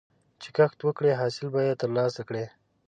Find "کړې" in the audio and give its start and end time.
2.29-2.45